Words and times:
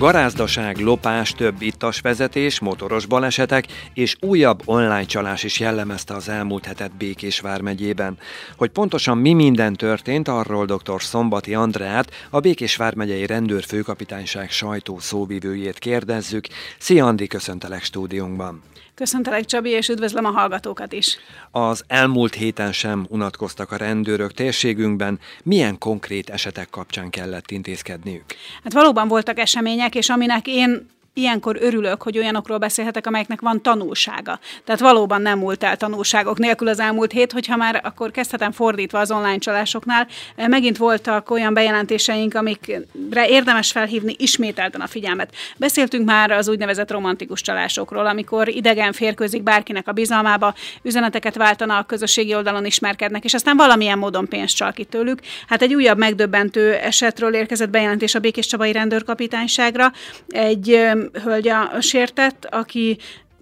Garázdaság, 0.00 0.78
lopás, 0.78 1.32
több 1.32 1.62
ittas 1.62 2.00
vezetés, 2.00 2.60
motoros 2.60 3.06
balesetek 3.06 3.66
és 3.94 4.16
újabb 4.20 4.62
online 4.64 5.04
csalás 5.04 5.42
is 5.42 5.60
jellemezte 5.60 6.14
az 6.14 6.28
elmúlt 6.28 6.64
hetet 6.64 6.96
Békés 6.96 7.40
vármegyében. 7.40 8.18
Hogy 8.56 8.70
pontosan 8.70 9.18
mi 9.18 9.32
minden 9.32 9.72
történt, 9.72 10.28
arról 10.28 10.64
dr. 10.66 11.02
Szombati 11.02 11.54
Andreát, 11.54 12.10
a 12.30 12.40
Békés 12.40 12.76
vármegyei 12.76 13.26
rendőrfőkapitányság 13.26 14.50
sajtó 14.50 14.98
szóvivőjét 14.98 15.78
kérdezzük. 15.78 16.46
Szia 16.78 17.06
Andi, 17.06 17.26
köszöntelek 17.26 17.82
stúdiónkban! 17.82 18.62
Köszöntelek 19.00 19.44
Csabi, 19.44 19.70
és 19.70 19.88
üdvözlöm 19.88 20.24
a 20.24 20.30
hallgatókat 20.30 20.92
is. 20.92 21.18
Az 21.50 21.84
elmúlt 21.86 22.34
héten 22.34 22.72
sem 22.72 23.06
unatkoztak 23.08 23.72
a 23.72 23.76
rendőrök 23.76 24.32
térségünkben. 24.32 25.18
Milyen 25.42 25.78
konkrét 25.78 26.30
esetek 26.30 26.70
kapcsán 26.70 27.10
kellett 27.10 27.50
intézkedniük? 27.50 28.24
Hát 28.62 28.72
valóban 28.72 29.08
voltak 29.08 29.38
események, 29.38 29.94
és 29.94 30.08
aminek 30.08 30.46
én 30.46 30.86
ilyenkor 31.14 31.56
örülök, 31.60 32.02
hogy 32.02 32.18
olyanokról 32.18 32.58
beszélhetek, 32.58 33.06
amelyeknek 33.06 33.40
van 33.40 33.62
tanulsága. 33.62 34.38
Tehát 34.64 34.80
valóban 34.80 35.22
nem 35.22 35.38
múlt 35.38 35.64
el 35.64 35.76
tanulságok 35.76 36.38
nélkül 36.38 36.68
az 36.68 36.80
elmúlt 36.80 37.12
hét, 37.12 37.32
hogyha 37.32 37.56
már 37.56 37.80
akkor 37.84 38.10
kezdhetem 38.10 38.52
fordítva 38.52 38.98
az 38.98 39.10
online 39.10 39.38
csalásoknál. 39.38 40.06
Megint 40.36 40.76
voltak 40.76 41.30
olyan 41.30 41.54
bejelentéseink, 41.54 42.34
amikre 42.34 43.28
érdemes 43.28 43.72
felhívni 43.72 44.14
ismételten 44.18 44.80
a 44.80 44.86
figyelmet. 44.86 45.34
Beszéltünk 45.56 46.06
már 46.06 46.30
az 46.30 46.48
úgynevezett 46.48 46.90
romantikus 46.90 47.40
csalásokról, 47.40 48.06
amikor 48.06 48.48
idegen 48.48 48.92
férkőzik 48.92 49.42
bárkinek 49.42 49.88
a 49.88 49.92
bizalmába, 49.92 50.54
üzeneteket 50.82 51.36
váltanak, 51.36 51.86
közösségi 51.86 52.34
oldalon 52.34 52.64
ismerkednek, 52.64 53.24
és 53.24 53.34
aztán 53.34 53.56
valamilyen 53.56 53.98
módon 53.98 54.28
pénzt 54.28 54.56
csal 54.56 54.72
ki 54.72 54.84
tőlük. 54.84 55.20
Hát 55.48 55.62
egy 55.62 55.74
újabb 55.74 55.98
megdöbbentő 55.98 56.74
esetről 56.74 57.34
érkezett 57.34 57.70
bejelentés 57.70 58.14
a 58.14 58.18
Békés 58.18 58.46
Csabai 58.46 58.72
rendőrkapitányságra. 58.72 59.92
Egy 60.28 60.88
hölgy 61.12 61.48
a 61.48 61.80
sértett, 61.80 62.44
aki 62.44 62.98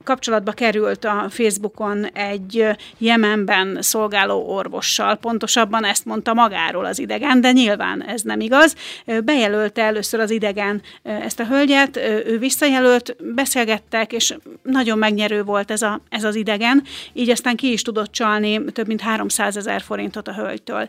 kapcsolatba 0.08 0.52
került 0.52 1.04
a 1.04 1.26
Facebookon 1.30 2.04
egy 2.04 2.66
Jemenben 2.98 3.78
szolgáló 3.80 4.54
orvossal. 4.56 5.16
Pontosabban 5.16 5.84
ezt 5.84 6.04
mondta 6.04 6.34
magáról 6.34 6.84
az 6.84 6.98
idegen, 6.98 7.40
de 7.40 7.52
nyilván 7.52 8.04
ez 8.04 8.22
nem 8.22 8.40
igaz. 8.40 8.74
Bejelölte 9.24 9.82
először 9.82 10.20
az 10.20 10.30
idegen 10.30 10.82
ezt 11.02 11.40
a 11.40 11.46
hölgyet, 11.46 11.96
ő 12.26 12.38
visszajelölt, 12.38 13.16
beszélgettek, 13.34 14.12
és 14.12 14.36
nagyon 14.62 14.98
megnyerő 14.98 15.42
volt 15.42 15.70
ez, 15.70 15.82
a, 15.82 16.00
ez 16.08 16.24
az 16.24 16.34
idegen, 16.34 16.82
így 17.12 17.30
aztán 17.30 17.56
ki 17.56 17.72
is 17.72 17.82
tudott 17.82 18.12
csalni 18.12 18.64
több 18.72 18.86
mint 18.86 19.00
300 19.00 19.56
ezer 19.56 19.80
forintot 19.80 20.28
a 20.28 20.34
hölgytől. 20.34 20.88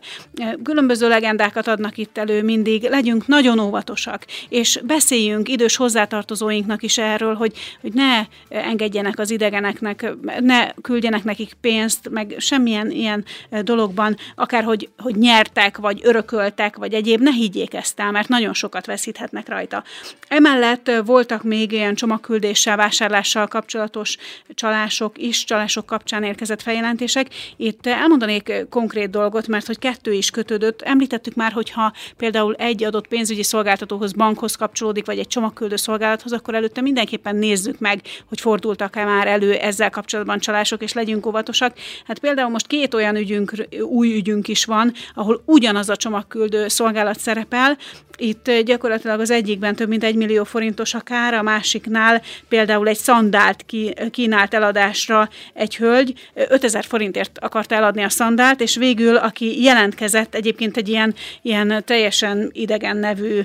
Különböző 0.62 1.08
legendákat 1.08 1.66
adnak 1.66 1.96
itt 1.96 2.18
elő 2.18 2.42
mindig, 2.42 2.88
legyünk 2.88 3.26
nagyon 3.26 3.58
óvatosak, 3.58 4.26
és 4.48 4.80
beszéljünk 4.84 5.48
idős 5.48 5.76
hozzátartozóinknak 5.76 6.82
is 6.82 6.98
erről, 6.98 7.34
hogy, 7.34 7.52
hogy 7.80 7.92
ne 7.92 8.24
engedjenek 8.48 9.09
segítsenek 9.10 9.18
az 9.18 9.30
idegeneknek, 9.30 10.14
ne 10.40 10.72
küldjenek 10.82 11.24
nekik 11.24 11.56
pénzt, 11.60 12.08
meg 12.10 12.34
semmilyen 12.38 12.90
ilyen 12.90 13.24
dologban, 13.62 14.16
akár 14.34 14.64
hogy, 14.64 14.88
hogy 14.98 15.16
nyertek, 15.16 15.76
vagy 15.76 16.00
örököltek, 16.02 16.76
vagy 16.76 16.94
egyéb, 16.94 17.20
ne 17.20 17.32
higgyék 17.32 17.74
ezt 17.74 18.00
el, 18.00 18.10
mert 18.10 18.28
nagyon 18.28 18.54
sokat 18.54 18.86
veszíthetnek 18.86 19.48
rajta. 19.48 19.84
Emellett 20.28 20.90
voltak 21.04 21.42
még 21.42 21.72
ilyen 21.72 21.94
csomagküldéssel, 21.94 22.76
vásárlással 22.76 23.46
kapcsolatos 23.46 24.16
csalások 24.54 25.18
is, 25.18 25.44
csalások 25.44 25.86
kapcsán 25.86 26.22
érkezett 26.22 26.62
feljelentések. 26.62 27.26
Itt 27.56 27.86
elmondanék 27.86 28.52
konkrét 28.70 29.10
dolgot, 29.10 29.46
mert 29.46 29.66
hogy 29.66 29.78
kettő 29.78 30.12
is 30.12 30.30
kötődött. 30.30 30.82
Említettük 30.82 31.34
már, 31.34 31.52
hogyha 31.52 31.92
például 32.16 32.54
egy 32.54 32.84
adott 32.84 33.08
pénzügyi 33.08 33.42
szolgáltatóhoz, 33.42 34.12
bankhoz 34.12 34.56
kapcsolódik, 34.56 35.06
vagy 35.06 35.18
egy 35.18 35.26
csomagküldő 35.26 35.76
szolgálathoz, 35.76 36.32
akkor 36.32 36.54
előtte 36.54 36.80
mindenképpen 36.80 37.36
nézzük 37.36 37.78
meg, 37.78 38.00
hogy 38.28 38.40
fordultak 38.40 38.96
fordultak-e 39.00 39.04
már 39.04 39.26
elő 39.26 39.54
ezzel 39.54 39.90
kapcsolatban 39.90 40.38
csalások, 40.38 40.82
és 40.82 40.92
legyünk 40.92 41.26
óvatosak. 41.26 41.72
Hát 42.06 42.18
például 42.18 42.50
most 42.50 42.66
két 42.66 42.94
olyan 42.94 43.16
ügyünk, 43.16 43.52
új 43.82 44.14
ügyünk 44.14 44.48
is 44.48 44.64
van, 44.64 44.92
ahol 45.14 45.42
ugyanaz 45.44 45.88
a 45.88 45.96
csomagküldő 45.96 46.68
szolgálat 46.68 47.18
szerepel. 47.18 47.76
Itt 48.16 48.50
gyakorlatilag 48.64 49.20
az 49.20 49.30
egyikben 49.30 49.74
több 49.74 49.88
mint 49.88 50.04
egy 50.04 50.14
millió 50.14 50.44
forintos 50.44 50.94
a 50.94 51.00
kár, 51.00 51.34
a 51.34 51.42
másiknál 51.42 52.22
például 52.48 52.88
egy 52.88 52.96
szandált 52.96 53.64
kínált 54.10 54.54
eladásra 54.54 55.28
egy 55.54 55.76
hölgy, 55.76 56.14
5000 56.34 56.84
forintért 56.84 57.38
akarta 57.38 57.74
eladni 57.74 58.02
a 58.02 58.08
szandált, 58.08 58.60
és 58.60 58.76
végül, 58.76 59.16
aki 59.16 59.62
jelentkezett, 59.62 60.34
egyébként 60.34 60.76
egy 60.76 60.88
ilyen, 60.88 61.14
ilyen 61.42 61.82
teljesen 61.86 62.50
idegen 62.52 62.96
nevű 62.96 63.40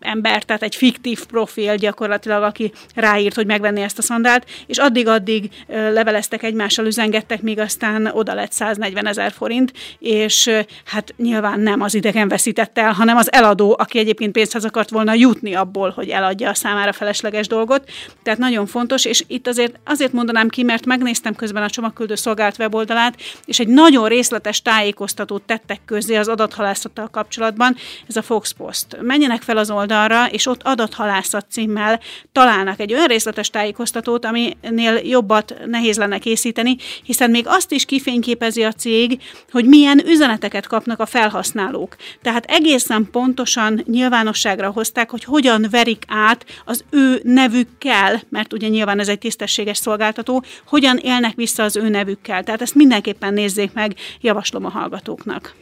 ember, 0.00 0.42
tehát 0.42 0.62
egy 0.62 0.74
fiktív 0.74 1.26
profil 1.26 1.74
gyakorlatilag, 1.74 2.42
aki 2.42 2.72
ráírt, 2.94 3.34
hogy 3.34 3.46
megvenni 3.46 3.80
ezt 3.80 3.98
a 3.98 4.02
szandált, 4.02 4.46
és 4.66 4.78
addig-addig 4.78 5.50
leveleztek 5.66 6.42
egymással, 6.42 6.86
üzengettek, 6.86 7.42
míg 7.42 7.58
aztán 7.58 8.06
oda 8.06 8.34
lett 8.34 8.52
140 8.52 9.06
ezer 9.06 9.32
forint, 9.32 9.72
és 9.98 10.50
hát 10.84 11.14
nyilván 11.16 11.60
nem 11.60 11.80
az 11.80 11.94
idegen 11.94 12.28
veszített 12.28 12.78
el, 12.78 12.92
hanem 12.92 13.16
az 13.16 13.32
eladó, 13.32 13.76
aki 13.78 13.98
egyébként 13.98 14.32
pénzhez 14.32 14.64
akart 14.64 14.90
volna 14.90 15.14
jutni 15.14 15.54
abból, 15.54 15.90
hogy 15.90 16.08
eladja 16.08 16.48
a 16.48 16.54
számára 16.54 16.92
felesleges 16.92 17.46
dolgot. 17.46 17.90
Tehát 18.22 18.38
nagyon 18.38 18.66
fontos, 18.66 19.04
és 19.04 19.24
itt 19.26 19.46
azért, 19.46 19.78
azért 19.84 20.12
mondanám 20.12 20.48
ki, 20.48 20.62
mert 20.62 20.86
megnéztem 20.86 21.34
közben 21.34 21.62
a 21.62 21.70
csomagküldő 21.70 22.14
szolgálat 22.14 22.58
weboldalát, 22.58 23.20
és 23.44 23.58
egy 23.58 23.68
nagyon 23.68 24.08
részletes 24.08 24.62
tájékoztatót 24.62 25.42
tettek 25.42 25.80
közzé 25.84 26.16
az 26.16 26.28
adathalászattal 26.28 27.08
kapcsolatban, 27.08 27.76
ez 28.08 28.16
a 28.16 28.22
Fox 28.22 28.52
Post. 28.52 28.96
Menjenek 29.00 29.42
fel 29.42 29.56
az 29.56 29.70
oldalra, 29.70 30.26
és 30.30 30.46
ott 30.46 30.62
adathalászat 30.62 31.46
címmel 31.50 32.00
találnak 32.32 32.80
egy 32.80 32.92
olyan 32.92 33.06
részletes 33.06 33.50
tájékoztatót, 33.50 34.24
ami 34.24 34.53
nél 34.60 34.94
jobbat 34.94 35.54
nehéz 35.66 35.96
lenne 35.96 36.18
készíteni, 36.18 36.76
hiszen 37.02 37.30
még 37.30 37.44
azt 37.48 37.72
is 37.72 37.84
kifényképezi 37.84 38.62
a 38.62 38.72
cég, 38.72 39.20
hogy 39.50 39.64
milyen 39.64 40.06
üzeneteket 40.06 40.66
kapnak 40.66 41.00
a 41.00 41.06
felhasználók. 41.06 41.96
Tehát 42.22 42.44
egészen 42.44 43.08
pontosan 43.10 43.82
nyilvánosságra 43.86 44.70
hozták, 44.70 45.10
hogy 45.10 45.24
hogyan 45.24 45.66
verik 45.70 46.04
át 46.08 46.44
az 46.64 46.84
ő 46.90 47.20
nevükkel, 47.22 48.22
mert 48.28 48.52
ugye 48.52 48.68
nyilván 48.68 49.00
ez 49.00 49.08
egy 49.08 49.18
tisztességes 49.18 49.76
szolgáltató, 49.76 50.44
hogyan 50.66 50.96
élnek 50.96 51.34
vissza 51.34 51.62
az 51.62 51.76
ő 51.76 51.88
nevükkel. 51.88 52.44
Tehát 52.44 52.62
ezt 52.62 52.74
mindenképpen 52.74 53.34
nézzék 53.34 53.72
meg, 53.72 53.94
javaslom 54.20 54.64
a 54.64 54.70
hallgatóknak. 54.70 55.54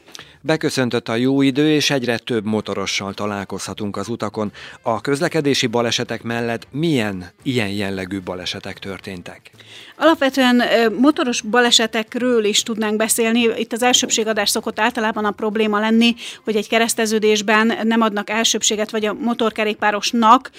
Beköszöntött 0.44 1.08
a 1.08 1.14
jó 1.14 1.42
idő, 1.42 1.70
és 1.70 1.90
egyre 1.90 2.18
több 2.18 2.44
motorossal 2.44 3.14
találkozhatunk 3.14 3.96
az 3.96 4.08
utakon. 4.08 4.52
A 4.82 5.00
közlekedési 5.00 5.66
balesetek 5.66 6.22
mellett 6.22 6.66
milyen 6.70 7.30
ilyen 7.42 7.68
jellegű 7.68 8.20
balesetek 8.20 8.78
történtek? 8.78 9.50
Alapvetően 9.96 10.62
motoros 10.98 11.40
balesetekről 11.40 12.44
is 12.44 12.62
tudnánk 12.62 12.96
beszélni. 12.96 13.40
Itt 13.56 13.72
az 13.72 13.82
elsőbségadás 13.82 14.50
szokott 14.50 14.80
általában 14.80 15.24
a 15.24 15.30
probléma 15.30 15.80
lenni, 15.80 16.14
hogy 16.44 16.56
egy 16.56 16.68
kereszteződésben 16.68 17.78
nem 17.82 18.00
adnak 18.00 18.30
elsőbséget, 18.30 18.90
vagy 18.90 19.04
a 19.04 19.12
motorkerékpárosnak 19.12 20.50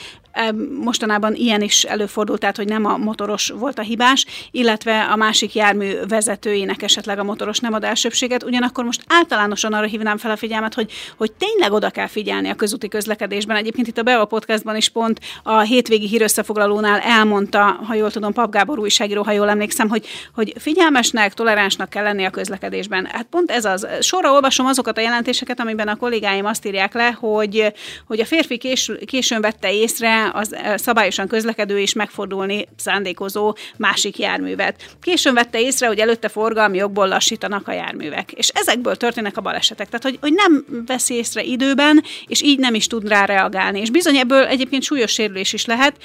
Mostanában 0.81 1.35
ilyen 1.35 1.61
is 1.61 1.83
előfordult, 1.83 2.39
tehát 2.39 2.57
hogy 2.57 2.67
nem 2.67 2.85
a 2.85 2.97
motoros 2.97 3.49
volt 3.49 3.79
a 3.79 3.81
hibás, 3.81 4.25
illetve 4.51 5.03
a 5.03 5.16
másik 5.16 5.55
jármű 5.55 5.93
vezetőjének 6.07 6.81
esetleg 6.81 7.19
a 7.19 7.23
motoros 7.23 7.59
nem 7.59 7.73
ad 7.73 7.83
elsőbséget. 7.83 8.43
Ugyanakkor 8.43 8.83
most 8.83 9.03
általánosan 9.07 9.72
arra 9.73 9.85
hívnám 9.85 10.17
fel 10.17 10.31
a 10.31 10.35
figyelmet, 10.35 10.73
hogy, 10.73 10.91
hogy 11.17 11.31
tényleg 11.31 11.72
oda 11.72 11.89
kell 11.89 12.07
figyelni 12.07 12.50
a 12.50 12.56
közúti 12.56 12.88
közlekedésben. 12.88 13.56
Egyébként 13.56 13.88
itt 13.88 13.97
a 13.97 14.03
Beo 14.03 14.25
Podcastban 14.25 14.75
is 14.75 14.89
pont 14.89 15.19
a 15.44 15.59
hétvégi 15.59 16.07
hírösszefoglalónál 16.07 17.00
elmondta, 17.00 17.79
ha 17.88 17.94
jól 17.94 18.11
tudom, 18.11 18.34
Pap 18.34 18.51
Gábor 18.51 18.79
újságíró, 18.79 19.23
ha 19.23 19.31
jól 19.31 19.50
emlékszem, 19.50 19.89
hogy, 19.89 20.07
hogy 20.34 20.53
figyelmesnek, 20.57 21.34
toleránsnak 21.34 21.90
kell 21.90 22.03
lenni 22.03 22.25
a 22.25 22.29
közlekedésben. 22.29 23.05
Hát 23.05 23.28
pont 23.29 23.52
ez 23.52 23.66
az. 23.66 23.87
Sorra 23.99 24.31
olvasom 24.31 24.66
azokat 24.66 24.97
a 24.97 25.02
jelentéseket, 25.02 25.59
amiben 25.59 25.87
a 25.87 25.96
kollégáim 25.96 26.46
azt 26.46 26.66
írják 26.66 26.93
le, 26.93 27.17
hogy, 27.20 27.73
hogy 28.08 28.20
a 28.20 28.25
férfi 28.25 28.58
kés, 28.58 28.91
későn 29.05 29.41
vette 29.41 29.73
észre, 29.73 30.29
az 30.34 30.55
szabályosan 30.75 31.28
közlekedő 31.28 31.79
és 31.79 31.93
megfordulni 31.93 32.67
szándékozó 32.75 33.55
másik 33.78 34.20
járművet. 34.20 34.96
Későn 35.02 35.34
vette 35.34 35.61
észre, 35.61 35.87
hogy 35.87 35.99
előtte 35.99 36.28
forgalmi 36.28 36.78
jogból 36.78 37.08
lassítanak 37.08 37.67
a 37.67 37.72
járművek. 37.72 38.31
És 38.31 38.47
ezekből 38.47 38.96
történnek 38.96 39.37
a 39.37 39.41
balesetek. 39.41 39.62
Tehát, 39.67 40.03
hogy, 40.03 40.17
hogy 40.21 40.33
nem 40.33 40.65
veszi 40.85 41.13
észre 41.13 41.43
időben, 41.43 42.03
és 42.27 42.41
így 42.41 42.59
nem 42.59 42.73
is 42.73 42.87
tud 42.87 43.07
rá 43.07 43.25
reagálni. 43.25 43.79
És 43.79 43.89
bizony 43.89 44.17
ebből 44.17 44.43
egyébként 44.43 44.83
súlyos 44.83 45.11
sérülés 45.11 45.53
is 45.53 45.65
lehet. 45.65 45.95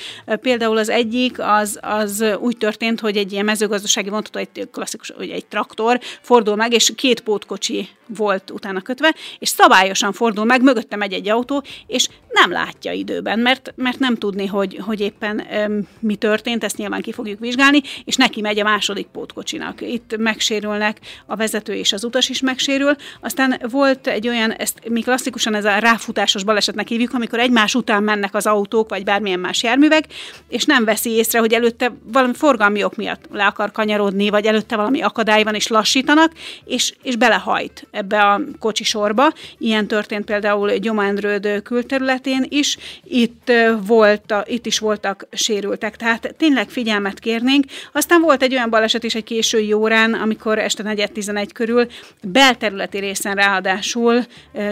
Például 0.40 0.76
az 0.76 0.88
egyik 0.88 1.38
az, 1.38 1.78
az 1.82 2.24
úgy 2.40 2.56
történt, 2.56 3.00
hogy 3.00 3.16
egy 3.16 3.32
ilyen 3.32 3.44
mezőgazdasági 3.44 4.08
vontató, 4.08 4.38
egy 4.38 4.68
klasszikus, 4.72 5.10
hogy 5.16 5.30
egy 5.30 5.46
traktor 5.46 6.00
fordul 6.22 6.56
meg, 6.56 6.72
és 6.72 6.92
két 6.96 7.20
pótkocsi 7.20 7.88
volt 8.16 8.50
utána 8.50 8.80
kötve, 8.80 9.14
és 9.38 9.48
szabályosan 9.48 10.12
fordul 10.12 10.44
meg, 10.44 10.62
mögötte 10.62 10.96
megy 10.96 11.12
egy 11.12 11.28
autó, 11.28 11.62
és 11.86 12.08
nem 12.30 12.50
látja 12.50 12.92
időben, 12.92 13.38
mert, 13.38 13.72
mert 13.76 13.98
nem 13.98 14.16
tudni, 14.16 14.46
hogy, 14.46 14.80
hogy 14.84 15.00
éppen 15.00 15.46
um, 15.68 15.88
mi 16.00 16.14
történt, 16.14 16.64
ezt 16.64 16.76
nyilván 16.76 17.00
ki 17.00 17.12
fogjuk 17.12 17.40
vizsgálni, 17.40 17.80
és 18.04 18.16
neki 18.16 18.40
megy 18.40 18.60
a 18.60 18.64
második 18.64 19.06
pótkocsinak. 19.06 19.80
Itt 19.80 20.16
megsérülnek, 20.16 20.98
a 21.26 21.36
vezető 21.36 21.74
és 21.74 21.92
az 21.92 22.04
utas 22.04 22.28
is 22.28 22.40
megsérül. 22.40 22.96
Aztán 23.20 23.60
volt 23.70 24.06
egy 24.06 24.28
olyan, 24.28 24.52
ezt 24.52 24.88
mi 24.88 25.00
klasszikusan 25.00 25.54
ez 25.54 25.64
a 25.64 25.78
ráfutásos 25.78 26.44
balesetnek 26.44 26.88
hívjuk, 26.88 27.12
amikor 27.12 27.38
egymás 27.38 27.74
után 27.74 28.02
mennek 28.02 28.34
az 28.34 28.46
autók, 28.46 28.88
vagy 28.88 29.04
bármilyen 29.04 29.40
más 29.40 29.62
járművek, 29.62 30.04
és 30.48 30.64
nem 30.64 30.84
veszi 30.84 31.10
észre, 31.10 31.38
hogy 31.38 31.52
előtte 31.52 31.92
valami 32.12 32.34
forgalmi 32.34 32.84
ok 32.84 32.96
miatt 32.96 33.24
le 33.32 33.46
akar 33.46 33.72
kanyarodni, 33.72 34.30
vagy 34.30 34.46
előtte 34.46 34.76
valami 34.76 35.02
akadály 35.02 35.42
van, 35.42 35.54
és 35.54 35.68
lassítanak, 35.68 36.32
és, 36.64 36.94
és 37.02 37.16
belehajt 37.16 37.86
ebbe 37.98 38.20
a 38.20 38.40
kocsi 38.58 38.84
sorba. 38.84 39.32
Ilyen 39.58 39.86
történt 39.86 40.24
például 40.24 40.70
Gyománröd 40.76 41.62
külterületén 41.62 42.46
is. 42.48 42.76
Itt, 43.04 43.52
volt, 43.86 44.34
itt 44.44 44.66
is 44.66 44.78
voltak 44.78 45.26
sérültek, 45.32 45.96
tehát 45.96 46.34
tényleg 46.36 46.68
figyelmet 46.68 47.18
kérnénk. 47.18 47.64
Aztán 47.92 48.20
volt 48.20 48.42
egy 48.42 48.52
olyan 48.52 48.70
baleset 48.70 49.04
is 49.04 49.14
egy 49.14 49.24
késői 49.24 49.72
órán, 49.72 50.14
amikor 50.14 50.58
este 50.58 50.82
4.11 50.82 51.48
körül 51.54 51.86
belterületi 52.22 52.98
részen 52.98 53.34
ráadásul 53.34 54.24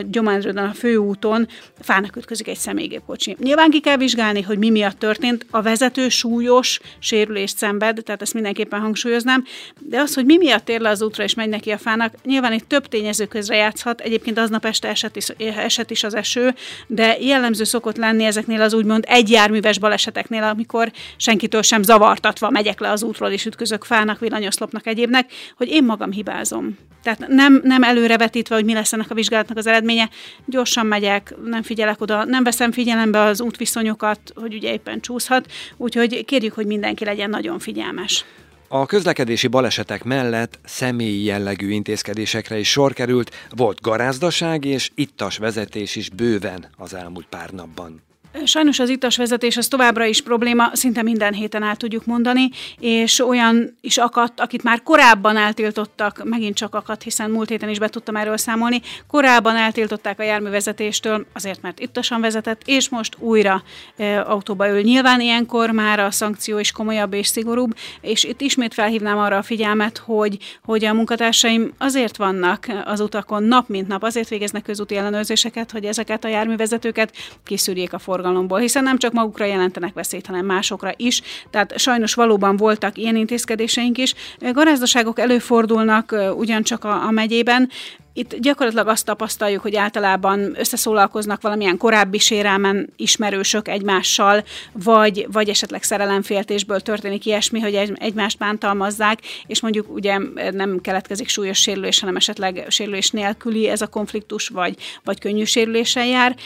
Gyománrödön 0.06 0.64
a 0.64 0.74
főúton 0.74 1.48
fának 1.80 2.16
ütközik 2.16 2.48
egy 2.48 2.56
személygépkocsi. 2.56 3.36
Nyilván 3.38 3.70
ki 3.70 3.80
kell 3.80 3.96
vizsgálni, 3.96 4.42
hogy 4.42 4.58
mi 4.58 4.70
miatt 4.70 4.98
történt. 4.98 5.46
A 5.50 5.62
vezető 5.62 6.08
súlyos 6.08 6.80
sérülést 6.98 7.56
szenved, 7.56 8.00
tehát 8.04 8.22
ezt 8.22 8.34
mindenképpen 8.34 8.80
hangsúlyoznám, 8.80 9.44
de 9.78 10.00
az, 10.00 10.14
hogy 10.14 10.24
mi 10.24 10.36
miatt 10.36 10.68
ér 10.68 10.80
le 10.80 10.88
az 10.88 11.02
útra 11.02 11.24
és 11.24 11.34
megy 11.34 11.48
neki 11.48 11.70
a 11.70 11.78
fának, 11.78 12.14
nyilván 12.24 12.52
itt 12.52 12.68
több 12.68 12.86
tényező 12.86 13.15
közre 13.24 13.56
játszhat. 13.56 14.00
Egyébként 14.00 14.38
aznap 14.38 14.64
este 14.64 14.88
eset 14.88 15.16
is, 15.16 15.28
eset 15.38 15.90
is 15.90 16.04
az 16.04 16.14
eső, 16.14 16.54
de 16.86 17.16
jellemző 17.20 17.64
szokott 17.64 17.96
lenni 17.96 18.24
ezeknél 18.24 18.60
az 18.60 18.74
úgymond 18.74 19.04
egyjárműves 19.08 19.78
baleseteknél, 19.78 20.42
amikor 20.42 20.92
senkitől 21.16 21.62
sem 21.62 21.82
zavartatva 21.82 22.50
megyek 22.50 22.80
le 22.80 22.90
az 22.90 23.02
útról 23.02 23.30
és 23.30 23.46
ütközök 23.46 23.84
fának, 23.84 24.18
villanyoszlopnak, 24.18 24.86
egyébnek, 24.86 25.30
hogy 25.56 25.68
én 25.68 25.84
magam 25.84 26.10
hibázom. 26.10 26.78
Tehát 27.02 27.28
nem, 27.28 27.60
nem 27.62 27.82
előrevetítve, 27.82 28.54
hogy 28.54 28.64
mi 28.64 28.72
lesz 28.72 28.92
ennek 28.92 29.10
a 29.10 29.14
vizsgálatnak 29.14 29.56
az 29.56 29.66
eredménye, 29.66 30.10
gyorsan 30.44 30.86
megyek, 30.86 31.34
nem 31.44 31.62
figyelek 31.62 32.00
oda, 32.00 32.24
nem 32.24 32.44
veszem 32.44 32.72
figyelembe 32.72 33.20
az 33.20 33.40
útviszonyokat, 33.40 34.20
hogy 34.34 34.54
ugye 34.54 34.72
éppen 34.72 35.00
csúszhat, 35.00 35.46
úgyhogy 35.76 36.24
kérjük, 36.24 36.54
hogy 36.54 36.66
mindenki 36.66 37.04
legyen 37.04 37.30
nagyon 37.30 37.58
figyelmes. 37.58 38.24
A 38.68 38.86
közlekedési 38.86 39.46
balesetek 39.46 40.04
mellett 40.04 40.58
személyi 40.64 41.24
jellegű 41.24 41.70
intézkedésekre 41.70 42.58
is 42.58 42.70
sor 42.70 42.92
került, 42.92 43.30
volt 43.50 43.80
garázdaság 43.80 44.64
és 44.64 44.90
ittas 44.94 45.38
vezetés 45.38 45.96
is 45.96 46.10
bőven 46.10 46.68
az 46.76 46.94
elmúlt 46.94 47.26
pár 47.26 47.50
napban. 47.50 48.05
Sajnos 48.44 48.78
az 48.78 48.88
ittas 48.88 49.16
vezetés 49.16 49.56
az 49.56 49.68
továbbra 49.68 50.04
is 50.04 50.22
probléma, 50.22 50.70
szinte 50.72 51.02
minden 51.02 51.32
héten 51.32 51.62
el 51.62 51.76
tudjuk 51.76 52.06
mondani, 52.06 52.50
és 52.78 53.20
olyan 53.20 53.76
is 53.80 53.96
akadt, 53.96 54.40
akit 54.40 54.62
már 54.62 54.82
korábban 54.82 55.36
eltiltottak, 55.36 56.24
megint 56.24 56.54
csak 56.54 56.74
akadt, 56.74 57.02
hiszen 57.02 57.30
múlt 57.30 57.48
héten 57.48 57.68
is 57.68 57.78
be 57.78 57.88
tudtam 57.88 58.16
erről 58.16 58.36
számolni, 58.36 58.80
korábban 59.06 59.56
eltiltották 59.56 60.18
a 60.18 60.22
járművezetéstől, 60.22 61.26
azért 61.32 61.62
mert 61.62 61.80
ittasan 61.80 62.20
vezetett, 62.20 62.62
és 62.64 62.88
most 62.88 63.16
újra 63.18 63.62
e, 63.96 64.20
autóba 64.20 64.68
ül. 64.68 64.80
Nyilván 64.80 65.20
ilyenkor 65.20 65.70
már 65.70 66.00
a 66.00 66.10
szankció 66.10 66.58
is 66.58 66.72
komolyabb 66.72 67.12
és 67.12 67.26
szigorúbb, 67.26 67.76
és 68.00 68.24
itt 68.24 68.40
ismét 68.40 68.74
felhívnám 68.74 69.18
arra 69.18 69.36
a 69.36 69.42
figyelmet, 69.42 69.98
hogy, 69.98 70.38
hogy 70.64 70.84
a 70.84 70.94
munkatársaim 70.94 71.72
azért 71.78 72.16
vannak 72.16 72.66
az 72.84 73.00
utakon 73.00 73.42
nap 73.42 73.68
mint 73.68 73.88
nap, 73.88 74.02
azért 74.02 74.28
végeznek 74.28 74.62
közúti 74.62 74.96
ellenőrzéseket, 74.96 75.70
hogy 75.70 75.84
ezeket 75.84 76.24
a 76.24 76.28
járművezetőket 76.28 77.12
kiszűrjék 77.44 77.92
a 77.92 77.98
forgalmat 77.98 78.24
forgalomból, 78.26 78.58
hiszen 78.58 78.82
nem 78.82 78.98
csak 78.98 79.12
magukra 79.12 79.44
jelentenek 79.44 79.94
veszélyt, 79.94 80.26
hanem 80.26 80.46
másokra 80.46 80.92
is. 80.96 81.22
Tehát 81.50 81.78
sajnos 81.78 82.14
valóban 82.14 82.56
voltak 82.56 82.98
ilyen 82.98 83.16
intézkedéseink 83.16 83.98
is. 83.98 84.14
Garázdaságok 84.52 85.18
előfordulnak 85.18 86.14
ugyancsak 86.36 86.84
a, 86.84 87.06
a 87.06 87.10
megyében, 87.10 87.70
itt 88.16 88.36
gyakorlatilag 88.36 88.88
azt 88.88 89.04
tapasztaljuk, 89.04 89.62
hogy 89.62 89.76
általában 89.76 90.54
összeszólalkoznak 90.58 91.42
valamilyen 91.42 91.76
korábbi 91.76 92.18
sérelmen 92.18 92.92
ismerősök 92.96 93.68
egymással, 93.68 94.44
vagy, 94.72 95.26
vagy 95.32 95.48
esetleg 95.48 95.82
szerelemféltésből 95.82 96.80
történik 96.80 97.26
ilyesmi, 97.26 97.60
hogy 97.60 97.74
egy, 97.74 97.92
egymást 97.98 98.38
bántalmazzák, 98.38 99.18
és 99.46 99.60
mondjuk 99.60 99.94
ugye 99.94 100.18
nem 100.50 100.80
keletkezik 100.80 101.28
súlyos 101.28 101.58
sérülés, 101.58 102.00
hanem 102.00 102.16
esetleg 102.16 102.64
sérülés 102.68 103.10
nélküli 103.10 103.68
ez 103.68 103.80
a 103.80 103.86
konfliktus, 103.86 104.48
vagy, 104.48 104.74
vagy 105.04 105.20
könnyű 105.20 105.44
sérüléssel 105.44 106.06
jár. 106.06 106.36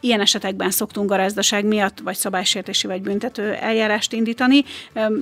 Ilyen 0.00 0.20
esetekben 0.20 0.70
szoktunk 0.70 1.08
garázdaság 1.08 1.64
miatt, 1.64 1.98
vagy 1.98 2.16
szabálysértési, 2.16 2.86
vagy 2.86 3.02
büntető 3.02 3.52
eljárást 3.52 4.12
indítani. 4.12 4.64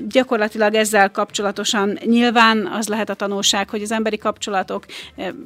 Gyakorlatilag 0.08 0.74
ezzel 0.74 1.10
kapcsolatosan 1.10 1.98
nyilván 2.04 2.66
az 2.66 2.88
lehet 2.88 3.10
a 3.10 3.14
tanulság, 3.14 3.70
hogy 3.70 3.82
az 3.82 3.92
emberi 3.92 4.18
kapcsolatok 4.18 4.84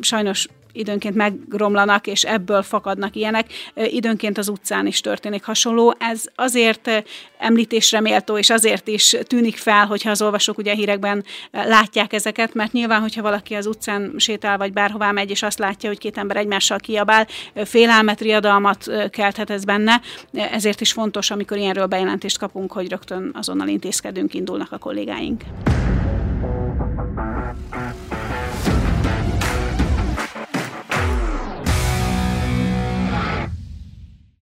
sajnos 0.00 0.29
sajnos 0.32 0.58
időnként 0.72 1.14
megromlanak, 1.14 2.06
és 2.06 2.22
ebből 2.22 2.62
fakadnak 2.62 3.16
ilyenek. 3.16 3.46
Időnként 3.74 4.38
az 4.38 4.48
utcán 4.48 4.86
is 4.86 5.00
történik 5.00 5.44
hasonló. 5.44 5.94
Ez 5.98 6.24
azért 6.34 7.04
említésre 7.38 8.00
méltó, 8.00 8.38
és 8.38 8.50
azért 8.50 8.88
is 8.88 9.16
tűnik 9.22 9.56
fel, 9.56 9.86
hogyha 9.86 10.10
az 10.10 10.22
olvasók 10.22 10.58
ugye 10.58 10.72
a 10.72 10.74
hírekben 10.74 11.24
látják 11.50 12.12
ezeket, 12.12 12.54
mert 12.54 12.72
nyilván, 12.72 13.00
hogyha 13.00 13.22
valaki 13.22 13.54
az 13.54 13.66
utcán 13.66 14.14
sétál, 14.16 14.58
vagy 14.58 14.72
bárhová 14.72 15.10
megy, 15.10 15.30
és 15.30 15.42
azt 15.42 15.58
látja, 15.58 15.88
hogy 15.88 15.98
két 15.98 16.18
ember 16.18 16.36
egymással 16.36 16.78
kiabál, 16.78 17.26
félelmet, 17.54 18.20
riadalmat 18.20 18.90
kelthet 19.10 19.50
ez 19.50 19.64
benne. 19.64 20.00
Ezért 20.32 20.80
is 20.80 20.92
fontos, 20.92 21.30
amikor 21.30 21.56
ilyenről 21.56 21.86
bejelentést 21.86 22.38
kapunk, 22.38 22.72
hogy 22.72 22.88
rögtön 22.88 23.30
azonnal 23.34 23.68
intézkedünk, 23.68 24.34
indulnak 24.34 24.72
a 24.72 24.78
kollégáink. 24.78 25.42